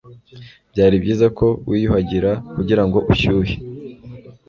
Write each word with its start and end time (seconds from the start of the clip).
Byari 0.71 0.95
byiza 1.03 1.27
ko 1.37 1.47
wiyuhagira 1.69 2.31
kugirango 2.55 2.97
ushyuhe. 3.11 3.53